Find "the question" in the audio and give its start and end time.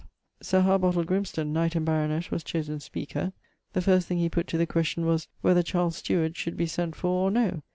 4.57-5.05